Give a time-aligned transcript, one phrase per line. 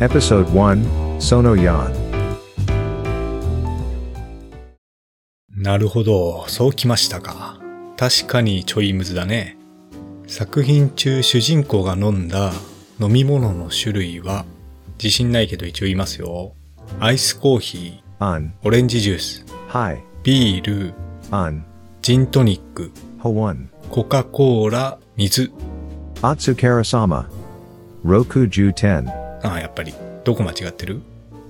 [0.00, 1.94] Episode 1 Sono Yan.
[5.56, 7.60] なるほど、そうきましたか。
[7.96, 9.56] 確かにちょいむずだね。
[10.26, 12.52] 作品中主人公が飲んだ
[13.00, 14.44] 飲み物の種類は、
[14.98, 16.54] 自信ないけど一応言いますよ。
[16.98, 19.98] アイスコーヒ.ー、オレンジジュース、Hi.
[20.24, 20.94] ビール、
[21.30, 21.62] Un.
[22.02, 22.90] ジントニック、
[23.20, 23.68] Hawan.
[23.90, 25.52] コカ・コーラ、水。
[26.20, 27.28] Atsukara sama.
[28.04, 29.23] Roku Ju 10.
[29.44, 29.94] ああ、やっぱり。
[30.24, 31.00] どこ間違ってる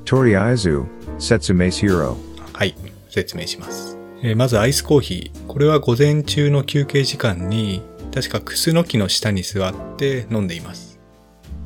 [0.05, 0.85] ？Toriaizu.
[1.19, 2.17] Setsume Hiro.
[2.53, 2.75] はい、
[3.09, 3.97] 説明します。
[4.23, 5.47] えーまずアイスコーヒー。
[5.47, 10.99] これは午前中の休憩時間に、確かクスノキの下に座って飲んでいます。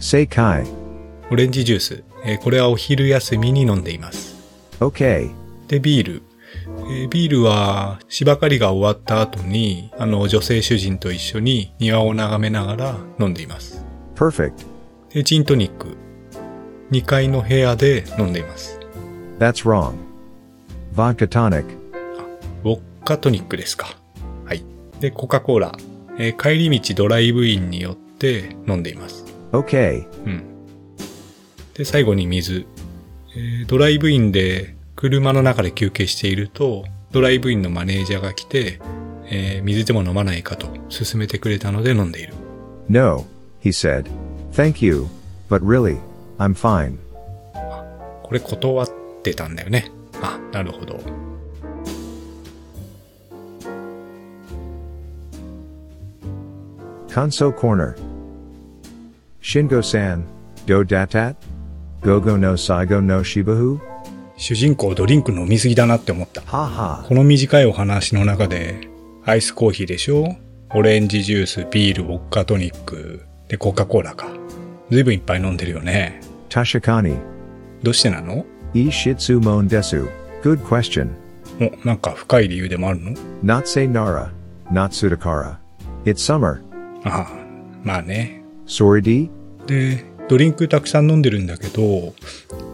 [0.01, 0.66] Seikai.
[1.30, 2.04] オレンジジュース。
[2.24, 4.37] えーこれはお昼休みに飲んでいます。
[4.80, 5.30] Okay.
[5.66, 6.23] で、ビール。
[6.90, 13.82] えービールは芝刈りが終わった後に、あの女性主人と一緒に庭を眺めながら飲んでいます。
[14.15, 14.52] Perfect.
[15.15, 15.96] で、ジントニック。
[16.91, 18.79] 2階の部屋で飲んでいます。
[19.38, 19.95] That's wrong.
[20.95, 21.65] Vodka tonic.
[22.65, 23.96] ウォッカトニックですか。
[24.45, 24.63] はい。
[25.01, 25.73] で、コカ・コーラ。
[26.18, 29.24] えー帰り道ドライブインによって飲んでいます。
[29.52, 30.07] Okay.
[30.26, 30.43] うん。
[31.74, 32.66] で、最後に水。
[33.37, 38.80] えードライブインで車の中で休憩していると、ドライブインのマネージャーが来て、
[39.30, 42.35] えー水でも飲まないかと勧めてくれたので飲んでいる。
[42.88, 43.26] No,
[43.63, 44.10] he said.
[44.52, 45.07] Thank you.
[45.48, 45.98] But really,
[46.39, 46.97] I'm fine.
[48.23, 48.89] これ断っ
[49.23, 49.91] てたんだよね。
[50.23, 51.01] あ、なるほど。
[57.09, 57.97] Kanso Corner.
[59.43, 60.23] Shingo-san.
[60.66, 61.35] Do datat?
[62.03, 63.81] Gogo no saigo no shibahu?
[64.37, 66.43] 主人公ドリンク飲みすぎだなって思った。
[66.43, 67.09] Ha ha.
[67.09, 68.89] この短いお話の中で、
[69.25, 70.37] アイスコーヒーでしょ？
[70.75, 74.28] オレンジジュース、ビール、ウォッカトニック、で、コカ・コーラか。
[74.91, 76.21] ずいぶんいっぱい飲んでるよね。
[76.49, 77.16] Tashikani.
[77.82, 78.44] どうしてなの
[78.75, 80.09] ？E shitsu mon desu.
[80.43, 81.09] Good question.
[81.60, 83.12] お、なんか深い理由でもあるの
[83.44, 84.31] ？Not say nara.
[84.70, 85.56] Not sudakara.
[86.04, 86.62] It's summer.
[87.04, 87.28] ああ、
[87.82, 88.42] まあね。
[88.66, 89.31] Sorry D?
[89.66, 92.14] で、ドリンクたくさん飲んでるんだけど、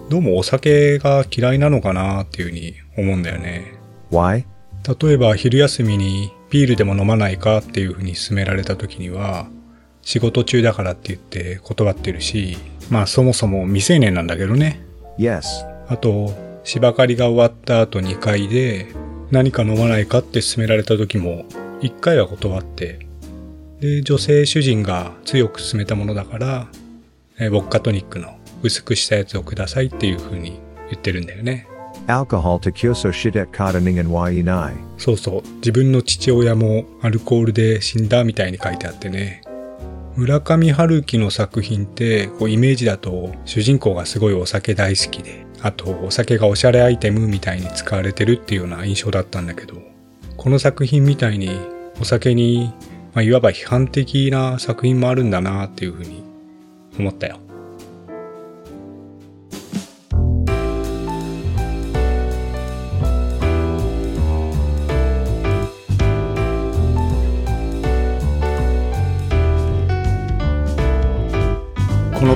[0.09, 3.75] どうもお酒が嫌いなのかなっていうふうに思うんだよね。
[4.11, 4.45] Why?
[5.01, 9.49] 例えば昼休みにビールでも飲まないかっていうふうに勧められた時には、
[10.03, 12.59] 仕事中だからって言って断ってるし、
[12.91, 14.81] まあそもそも未成年なんだけどね。
[15.19, 15.43] Yes.
[15.89, 16.33] あと、
[16.65, 18.89] 芝刈りが終わった後2回で
[19.31, 21.45] 何か飲まないかって勧められた時も
[21.81, 23.07] 1回は断って、
[23.81, 26.69] で、女性主人が強く勧めたものだから、
[27.39, 31.67] えーボッカトニックの薄くしたやつをくださいっていう風に言ってるんだよね。
[32.07, 33.11] Alcohol to kyoso
[33.51, 34.75] kataning and wainai.
[34.99, 39.43] そうそう、自分の父親もアルコールで死んだみたいに書いてあってね。
[40.17, 49.83] 村上春樹の作品って、こうイメージだと主人公がすごいお酒大好きで、あとお酒がおしゃれアイテムみたいに使われてるっていうような印象だったんだけど、
[50.37, 51.51] この作品みたいに
[52.01, 52.73] お酒に、
[53.13, 56.23] まあ、いわば批判的な作品もあるんだなっていうふうに
[56.97, 57.41] 思ったよ。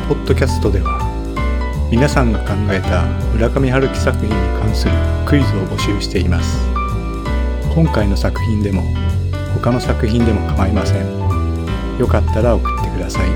[0.08, 0.98] ポッドキャストでは
[1.92, 3.04] 皆さんが考えた
[3.34, 4.92] 村上春樹作品に関する
[5.26, 6.66] クイズを募集しています。
[7.74, 8.82] 今回の作品でも
[9.52, 11.98] 他の作品でも構いません。
[11.98, 13.28] よかったら送ってください。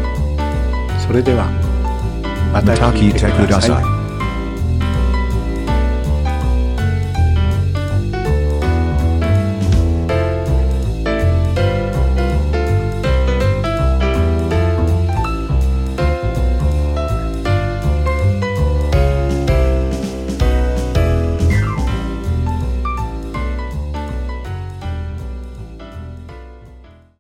[1.07, 1.51] それでは
[2.55, 4.02] また聞いてください。